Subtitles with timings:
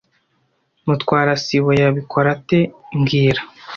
[0.85, 2.59] Mutwara sibo yabikora ate
[2.97, 3.41] mbwira